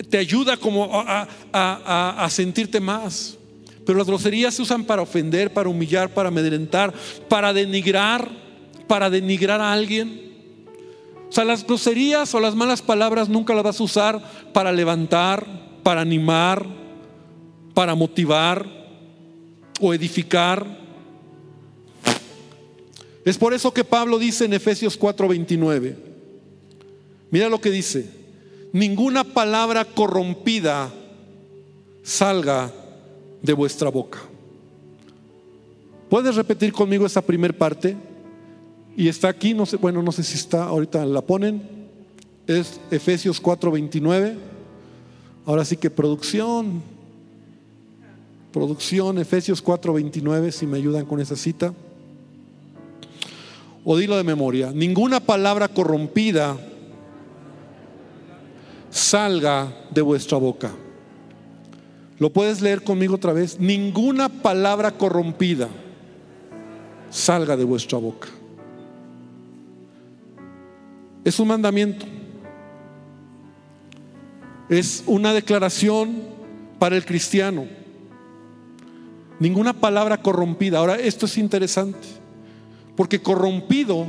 [0.09, 3.37] te ayuda como a, a sentirte más.
[3.85, 6.93] Pero las groserías se usan para ofender, para humillar, para amedrentar,
[7.27, 8.29] para denigrar,
[8.87, 10.31] para denigrar a alguien.
[11.27, 15.45] O sea, las groserías o las malas palabras nunca las vas a usar para levantar,
[15.83, 16.65] para animar,
[17.73, 18.82] para motivar
[19.83, 20.65] o edificar.
[23.25, 25.95] Es por eso que Pablo dice en Efesios 4:29,
[27.31, 28.09] mira lo que dice,
[28.71, 30.91] ninguna palabra corrompida
[32.01, 32.71] salga
[33.41, 34.19] de vuestra boca.
[36.09, 37.97] ¿Puedes repetir conmigo esa primera parte?
[38.95, 41.61] Y está aquí, no sé, bueno, no sé si está, ahorita la ponen.
[42.47, 44.35] Es Efesios 4:29.
[45.45, 46.81] Ahora sí que producción,
[48.53, 51.73] Producción, Efesios 4:29, si me ayudan con esa cita.
[53.83, 56.55] O dilo de memoria, ninguna palabra corrompida
[58.91, 60.71] salga de vuestra boca.
[62.19, 63.59] ¿Lo puedes leer conmigo otra vez?
[63.59, 65.67] Ninguna palabra corrompida
[67.09, 68.29] salga de vuestra boca.
[71.25, 72.05] Es un mandamiento.
[74.69, 76.21] Es una declaración
[76.77, 77.82] para el cristiano.
[79.39, 80.79] Ninguna palabra corrompida.
[80.79, 82.07] Ahora, esto es interesante,
[82.95, 84.07] porque corrompido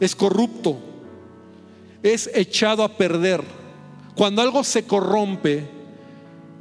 [0.00, 0.78] es corrupto,
[2.02, 3.42] es echado a perder.
[4.14, 5.66] Cuando algo se corrompe,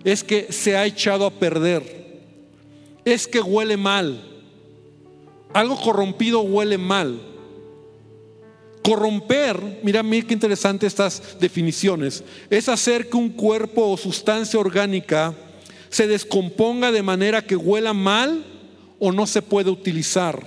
[0.03, 2.23] es que se ha echado a perder,
[3.05, 4.27] es que huele mal.
[5.53, 7.19] Algo corrompido huele mal.
[8.83, 15.35] Corromper, mira, mira qué interesante estas definiciones, es hacer que un cuerpo o sustancia orgánica
[15.91, 18.45] se descomponga de manera que huela mal
[18.97, 20.41] o no se puede utilizar.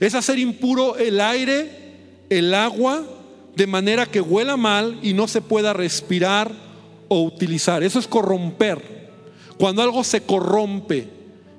[0.00, 1.70] Es hacer impuro el aire,
[2.28, 3.06] el agua,
[3.54, 6.50] de manera que huela mal y no se pueda respirar
[7.06, 7.84] o utilizar.
[7.84, 9.12] Eso es corromper.
[9.58, 11.08] Cuando algo se corrompe,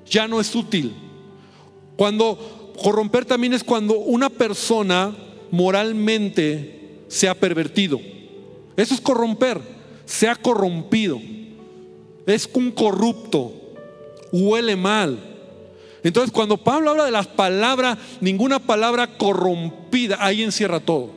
[0.08, 0.92] ya no es útil.
[1.96, 5.16] Cuando corromper también es cuando una persona
[5.50, 7.98] moralmente se ha pervertido.
[8.76, 9.62] Eso es corromper,
[10.04, 11.18] se ha corrompido
[12.26, 13.52] es un corrupto,
[14.32, 15.18] huele mal.
[16.02, 21.10] Entonces, cuando Pablo habla de las palabras, ninguna palabra corrompida, ahí encierra todo.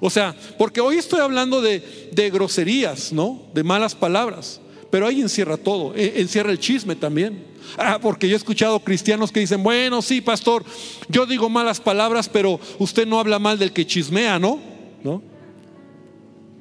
[0.00, 3.42] O sea, porque hoy estoy hablando de, de groserías, ¿no?
[3.54, 4.60] De malas palabras.
[4.90, 7.44] Pero ahí encierra todo, e, encierra el chisme también.
[7.76, 10.64] Ah, porque yo he escuchado cristianos que dicen, bueno, sí, pastor,
[11.08, 14.60] yo digo malas palabras, pero usted no habla mal del que chismea, ¿no?
[15.02, 15.22] ¿No?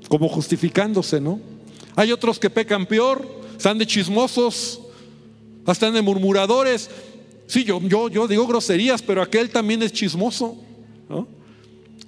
[0.08, 1.53] Como justificándose, ¿no?
[1.96, 4.82] Hay otros que pecan peor, están de chismosos,
[5.68, 6.90] están de murmuradores.
[7.48, 10.58] Sí, yo, yo, yo digo groserías, pero aquel también es chismoso.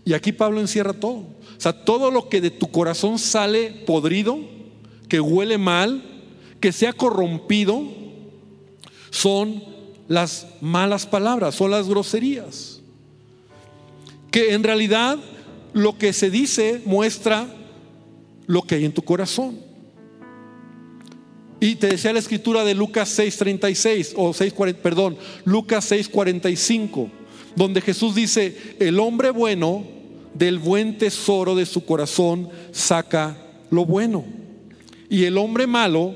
[0.04, 1.15] Y aquí Pablo encierra todo.
[1.58, 4.38] O sea, todo lo que de tu corazón sale podrido,
[5.10, 6.04] que huele mal,
[6.60, 7.84] que sea corrompido,
[9.10, 9.63] son
[10.08, 12.82] las malas palabras, son las groserías.
[14.32, 15.17] Que en realidad
[15.74, 17.48] lo que se dice muestra
[18.45, 19.64] lo que hay en tu corazón.
[21.65, 27.10] Y te decía la escritura de Lucas 6:36 o 6, perdón, Lucas 6:45,
[27.56, 29.84] donde Jesús dice, "El hombre bueno
[30.36, 33.36] del buen tesoro de su corazón saca
[33.71, 34.25] lo bueno,
[35.10, 36.13] y el hombre malo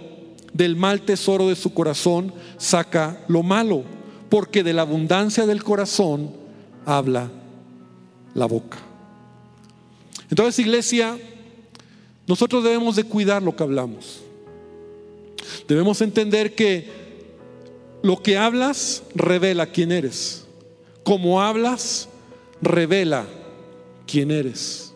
[0.54, 3.86] del mal tesoro de su corazón saca lo malo,
[4.30, 6.30] porque de la abundancia del corazón
[6.86, 7.32] habla
[8.36, 8.78] la boca."
[10.30, 11.18] Entonces, iglesia,
[12.28, 14.29] nosotros debemos de cuidar lo que hablamos.
[15.68, 16.88] Debemos entender que
[18.02, 20.46] lo que hablas revela quién eres.
[21.04, 22.10] Como hablas,
[22.62, 23.26] revela
[24.06, 24.94] quién eres.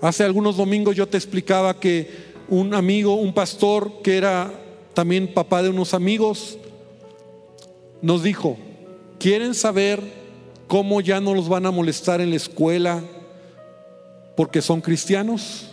[0.00, 2.10] Hace algunos domingos yo te explicaba que
[2.48, 4.52] un amigo, un pastor que era
[4.94, 6.58] también papá de unos amigos,
[8.02, 8.56] nos dijo,
[9.18, 10.00] ¿quieren saber
[10.68, 13.02] cómo ya no los van a molestar en la escuela
[14.36, 15.72] porque son cristianos?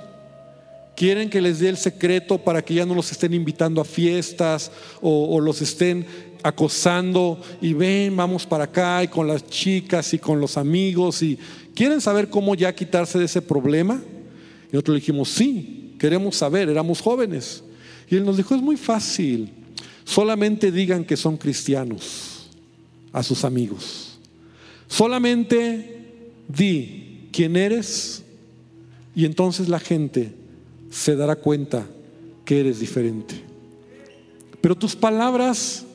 [0.96, 4.72] Quieren que les dé el secreto para que ya no los estén invitando a fiestas
[5.02, 6.06] o, los estén
[6.44, 11.40] acosando y ven, vamos para acá y con las chicas y con los amigos y
[11.74, 14.02] quieren saber cómo ya quitarse de ese problema.
[14.70, 17.64] Y nosotros le dijimos, sí, queremos saber, éramos jóvenes.
[18.10, 19.50] Y él nos dijo, es muy fácil,
[20.04, 22.50] solamente digan que son cristianos
[23.12, 24.20] a sus amigos.
[24.88, 26.04] Solamente
[26.48, 28.24] di quién eres
[29.16, 30.43] y entonces la gente
[30.94, 31.88] se dará cuenta
[32.46, 33.34] que eres diferente.
[34.62, 35.86] Pero tus palabras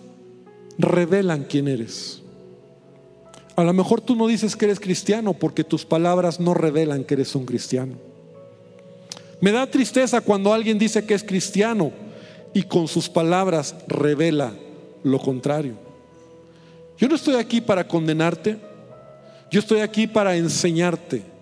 [0.77, 2.21] revelan quién eres.
[3.55, 7.15] A lo mejor tú no dices que eres cristiano porque tus palabras no revelan que
[7.15, 7.95] eres un cristiano.
[9.41, 11.93] Me da tristeza cuando alguien dice que es cristiano
[12.53, 14.53] y con sus palabras revela
[15.05, 15.75] lo contrario.
[16.99, 18.59] Yo no estoy aquí para condenarte,
[19.49, 21.38] yo estoy aquí para enseñarte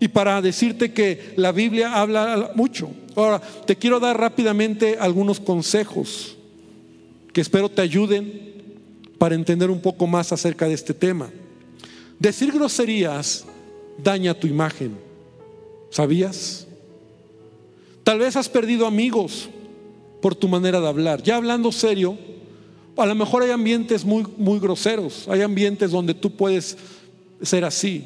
[0.00, 2.90] y para decirte que la Biblia habla mucho.
[3.16, 6.36] Ahora, te quiero dar rápidamente algunos consejos
[7.32, 8.48] que espero te ayuden
[9.18, 11.30] para entender un poco más acerca de este tema.
[12.18, 13.44] Decir groserías
[14.02, 14.96] daña tu imagen.
[15.90, 16.66] ¿Sabías?
[18.04, 19.48] Tal vez has perdido amigos
[20.22, 21.22] por tu manera de hablar.
[21.22, 22.16] Ya hablando serio,
[22.96, 26.76] a lo mejor hay ambientes muy, muy groseros, hay ambientes donde tú puedes
[27.42, 28.04] ser así,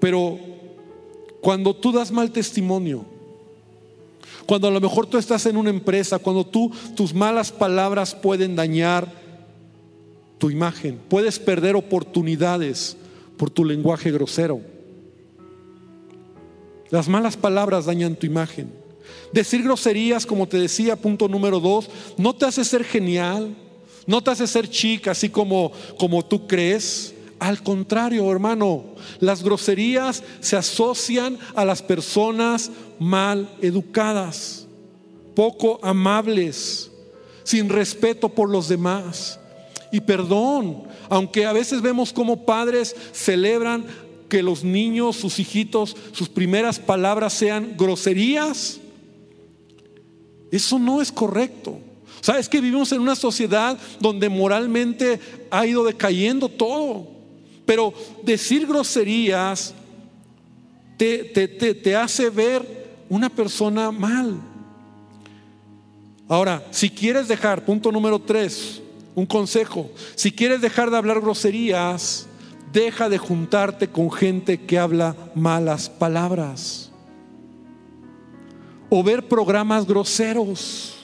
[0.00, 0.38] pero
[1.46, 3.04] cuando tú das mal testimonio,
[4.46, 8.56] cuando a lo mejor tú estás en una empresa, cuando tú tus malas palabras pueden
[8.56, 9.06] dañar
[10.38, 12.96] tu imagen, puedes perder oportunidades
[13.36, 14.60] por tu lenguaje grosero.
[16.90, 18.72] Las malas palabras dañan tu imagen.
[19.32, 23.54] Decir groserías, como te decía, punto número dos, no te hace ser genial,
[24.04, 27.14] no te hace ser chica, así como, como tú crees.
[27.38, 28.84] Al contrario, hermano,
[29.20, 34.66] las groserías se asocian a las personas mal educadas,
[35.34, 36.90] poco amables,
[37.44, 39.38] sin respeto por los demás.
[39.92, 43.86] Y perdón, aunque a veces vemos como padres celebran
[44.28, 48.80] que los niños, sus hijitos, sus primeras palabras sean groserías,
[50.50, 51.78] eso no es correcto.
[52.20, 55.20] Sabes que vivimos en una sociedad donde moralmente
[55.50, 57.15] ha ido decayendo todo.
[57.66, 59.74] Pero decir groserías
[60.96, 64.40] te, te, hace ver una persona mal.
[66.28, 68.80] Ahora, si quieres dejar, punto número tres,
[69.14, 72.26] un consejo, si quieres dejar de hablar groserías,
[72.72, 76.90] deja de juntarte con gente que habla malas palabras
[78.88, 80.95] o ver programas groseros.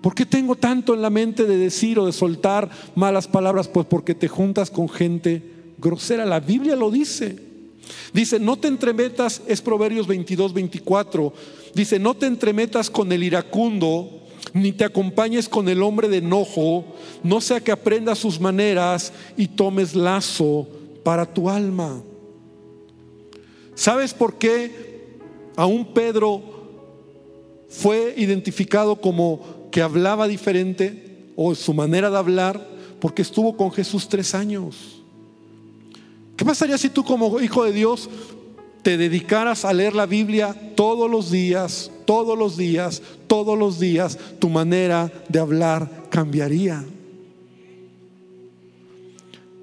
[0.00, 3.68] ¿Por qué tengo tanto en la mente de decir o de soltar malas palabras?
[3.68, 5.42] Pues porque te juntas con gente
[5.78, 6.24] grosera.
[6.24, 7.50] La Biblia lo dice.
[8.12, 11.32] Dice, no te entremetas, es Proverbios 22, 24.
[11.74, 14.20] Dice, no te entremetas con el iracundo,
[14.54, 16.84] ni te acompañes con el hombre de enojo,
[17.22, 20.66] no sea que aprendas sus maneras y tomes lazo
[21.02, 22.02] para tu alma.
[23.74, 25.08] ¿Sabes por qué
[25.56, 26.42] aún Pedro
[27.68, 32.68] fue identificado como que hablaba diferente o su manera de hablar?
[33.00, 35.02] Porque estuvo con Jesús tres años.
[36.36, 38.08] ¿Qué pasaría si tú como hijo de Dios
[38.82, 44.18] te dedicaras a leer la Biblia todos los días, todos los días, todos los días?
[44.38, 46.84] Tu manera de hablar cambiaría.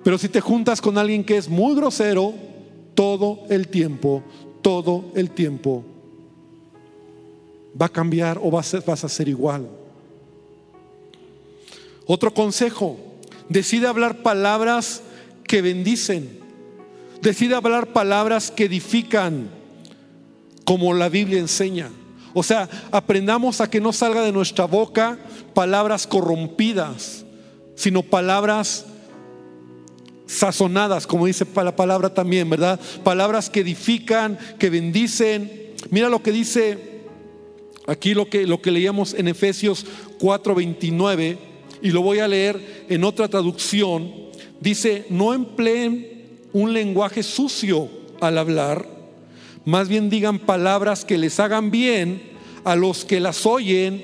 [0.04, 2.34] Pero si te juntas con alguien que es muy grosero,
[2.96, 4.24] todo el tiempo,
[4.62, 5.84] todo el tiempo,
[7.80, 9.68] va a cambiar o vas a ser igual.
[12.08, 12.98] Otro consejo,
[13.50, 15.04] decide hablar palabras
[15.44, 16.40] que bendicen.
[17.22, 19.50] Decide hablar palabras que edifican,
[20.64, 21.90] como la Biblia enseña.
[22.34, 25.18] O sea, aprendamos a que no salga de nuestra boca
[25.54, 27.26] palabras corrompidas,
[27.76, 28.86] sino palabras
[30.28, 32.80] sazonadas, como dice la palabra también, ¿verdad?
[33.04, 35.74] Palabras que edifican, que bendicen.
[35.90, 37.02] Mira lo que dice
[37.88, 39.86] aquí lo que, lo que leíamos en Efesios
[40.20, 41.38] 4:29
[41.82, 44.12] y lo voy a leer en otra traducción.
[44.60, 48.98] Dice, no empleen un lenguaje sucio al hablar,
[49.68, 52.22] más bien digan palabras que les hagan bien
[52.64, 54.02] a los que las oyen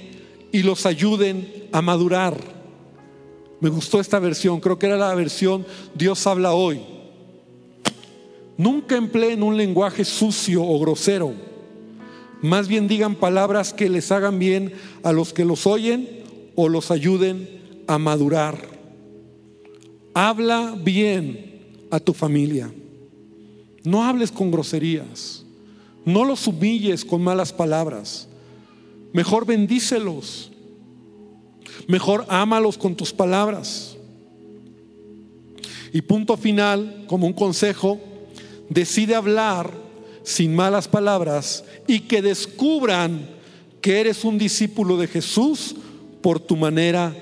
[0.52, 2.38] y los ayuden a madurar.
[3.62, 5.66] Me gustó esta versión, creo que era la versión
[5.96, 6.82] Dios habla hoy.
[8.58, 11.34] Nunca empleen un lenguaje sucio o grosero.
[12.42, 16.24] Más bien digan palabras que les hagan bien a los que los oyen
[16.56, 18.58] o los ayuden a madurar.
[20.14, 22.72] Habla bien a tu familia.
[23.84, 25.44] No hables con groserías.
[26.06, 28.28] No los humilles con malas palabras.
[29.14, 30.52] Mejor bendícelos.
[31.88, 33.96] Mejor ámalos con tus palabras.
[35.92, 38.00] Y punto final, como un consejo,
[38.70, 39.72] decide hablar
[40.24, 43.30] sin malas palabras y que descubran
[43.82, 45.76] que eres un discípulo de Jesús
[46.22, 47.14] por tu manera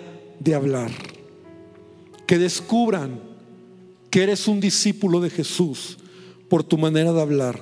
[0.44, 0.92] de hablar.
[2.26, 3.20] Que descubran
[4.10, 5.98] que eres un discípulo de Jesús
[6.50, 7.62] por tu manera de hablar.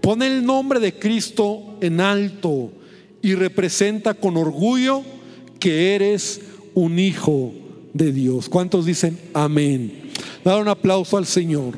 [0.00, 2.72] Pone el nombre de Cristo en alto
[3.22, 5.02] y representa con orgullo
[5.58, 6.40] que eres
[6.74, 7.52] un hijo
[7.94, 8.48] de Dios.
[8.48, 10.10] ¿Cuántos dicen amén?
[10.44, 11.74] Dar un aplauso al Señor.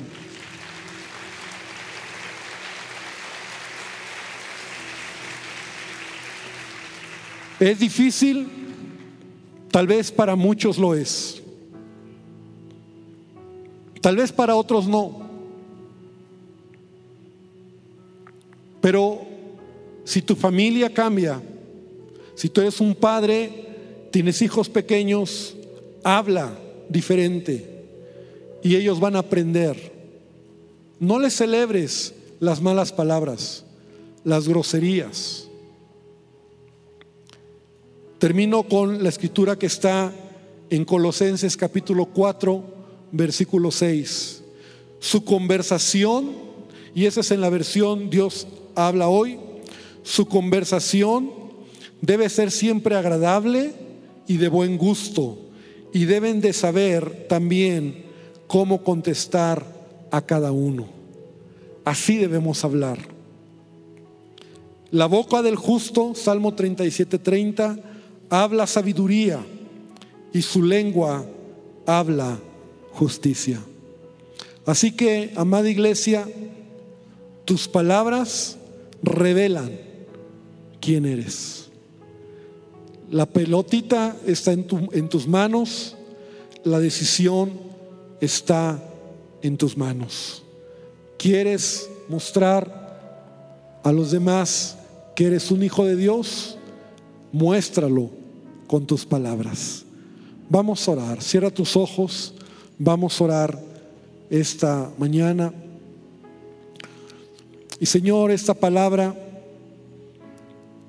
[7.60, 8.63] ¿Es difícil?
[9.74, 11.42] Tal vez para muchos lo es.
[14.00, 15.28] Tal vez para otros no.
[18.80, 19.22] Pero
[20.04, 21.42] si tu familia cambia,
[22.36, 23.66] si tú eres un padre
[24.12, 25.56] tienes hijos pequeños,
[26.04, 26.56] habla
[26.88, 27.82] diferente
[28.62, 29.92] y ellos van a aprender.
[31.00, 33.64] No les celebres las malas palabras,
[34.22, 35.43] las groserías.
[38.24, 40.10] Termino con la escritura que está
[40.70, 42.64] en Colosenses capítulo 4,
[43.12, 44.42] versículo 6.
[44.98, 46.30] Su conversación,
[46.94, 48.46] y esa es en la versión Dios
[48.76, 49.38] habla hoy,
[50.02, 51.32] su conversación
[52.00, 53.74] debe ser siempre agradable
[54.26, 55.36] y de buen gusto
[55.92, 58.06] y deben de saber también
[58.46, 59.66] cómo contestar
[60.10, 60.86] a cada uno.
[61.84, 63.00] Así debemos hablar.
[64.90, 67.92] La boca del justo, Salmo 37:30,
[68.30, 69.40] habla sabiduría
[70.32, 71.24] y su lengua
[71.86, 72.38] habla
[72.92, 73.60] justicia.
[74.66, 76.26] Así que, amada iglesia,
[77.44, 78.56] tus palabras
[79.02, 79.78] revelan
[80.80, 81.68] quién eres.
[83.10, 85.96] La pelotita está en, en tus manos,
[86.64, 87.52] la decisión
[88.20, 88.82] está
[89.42, 90.42] en tus manos.
[91.18, 94.76] ¿Quieres mostrar a los demás
[95.14, 96.56] que eres un hijo de Dios?
[97.34, 98.10] Muéstralo
[98.68, 99.84] con tus palabras.
[100.48, 101.20] Vamos a orar.
[101.20, 102.32] Cierra tus ojos.
[102.78, 103.60] Vamos a orar
[104.30, 105.52] esta mañana.
[107.80, 109.16] Y Señor, esta palabra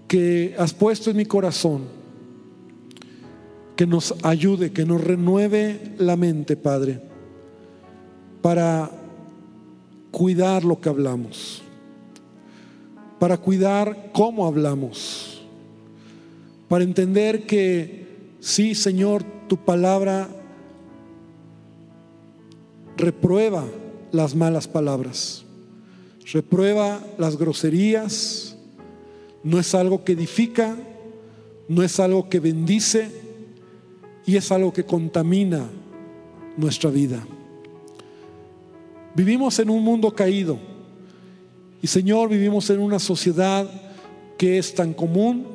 [0.08, 1.86] que has puesto en mi corazón,
[3.76, 7.02] que nos ayude, que nos renueve la mente, Padre,
[8.44, 8.92] para
[10.12, 11.64] cuidar lo que hablamos,
[13.18, 15.35] para cuidar cómo hablamos,
[16.68, 18.08] para entender que
[18.40, 20.30] sí, Señor, tu palabra
[22.98, 23.66] reprueba
[24.12, 25.46] las malas palabras,
[26.32, 28.58] reprueba las groserías,
[29.44, 30.76] no es algo que edifica,
[31.68, 33.26] no es algo que bendice,
[34.26, 35.70] y es algo que contamina
[36.58, 37.26] nuestra vida.
[39.14, 40.60] Vivimos en un mundo caído
[41.82, 43.70] Y Señor, vivimos en una sociedad
[44.38, 45.48] que es tan común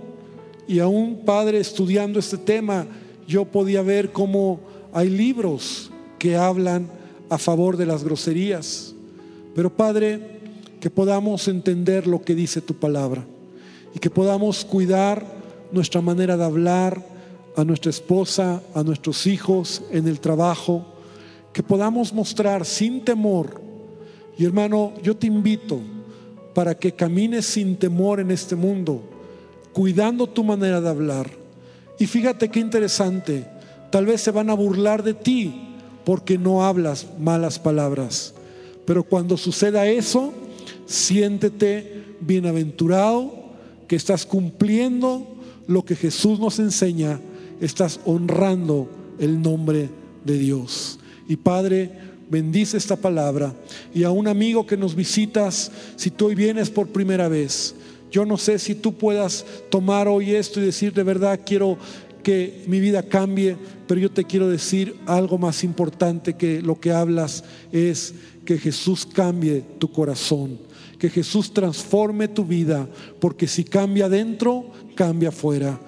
[0.70, 2.86] y aún, Padre, estudiando este tema,
[3.26, 4.60] yo podía ver cómo
[4.92, 6.88] hay libros que hablan
[7.28, 8.94] a favor de las groserías.
[9.52, 10.20] Pero Padre,
[10.78, 13.26] que podamos entender lo que dice tu palabra
[13.96, 15.26] y que podamos cuidar
[15.72, 17.04] nuestra manera de hablar
[17.56, 20.86] a nuestra esposa, a nuestros hijos, en el trabajo,
[21.52, 23.60] que podamos mostrar sin temor.
[24.38, 25.80] Y hermano, yo te invito
[26.54, 29.02] para que camines sin temor en este mundo,
[29.72, 31.30] cuidando tu manera de hablar.
[31.98, 33.46] Y fíjate qué interesante,
[33.90, 35.70] tal vez se van a burlar de ti
[36.04, 38.34] porque no hablas malas palabras.
[38.86, 40.32] Pero cuando suceda eso,
[40.86, 43.32] siéntete bienaventurado
[43.86, 45.26] que estás cumpliendo
[45.66, 47.20] lo que Jesús nos enseña,
[47.60, 49.90] estás honrando el nombre
[50.24, 50.98] de Dios.
[51.28, 51.90] Y Padre,
[52.30, 53.54] bendice esta palabra.
[53.94, 57.74] Y a un amigo que nos visitas, si tú hoy vienes por primera vez,
[58.11, 61.78] yo no sé si tú puedas tomar hoy esto y decir, de verdad quiero
[62.22, 63.56] que mi vida cambie,
[63.86, 69.06] pero yo te quiero decir algo más importante que lo que hablas es que Jesús
[69.06, 70.58] cambie tu corazón,
[70.98, 72.88] que Jesús transforme tu vida,
[73.20, 75.80] porque si cambia dentro, cambia afuera.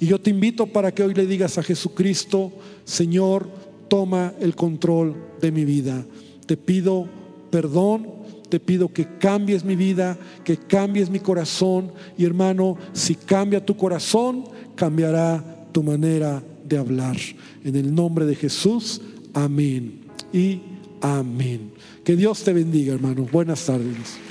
[0.00, 2.52] Y yo te invito para que hoy le digas a Jesucristo,
[2.84, 3.48] Señor,
[3.88, 6.04] toma el control de mi vida.
[6.46, 7.08] Te pido
[7.50, 8.06] perdón,
[8.48, 11.92] te pido que cambies mi vida, que cambies mi corazón.
[12.16, 14.44] Y hermano, si cambia tu corazón,
[14.74, 17.16] cambiará tu manera de hablar.
[17.64, 19.00] En el nombre de Jesús,
[19.34, 20.00] amén.
[20.32, 20.60] Y
[21.00, 21.72] amén.
[22.04, 23.26] Que Dios te bendiga, hermano.
[23.30, 24.27] Buenas tardes.